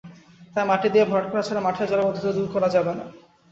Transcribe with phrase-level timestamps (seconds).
[0.55, 3.05] তাই মাটি দিয়ে ভরাট করা ছাড়া মাঠের জলাবদ্ধতা দূর করা যাবে না।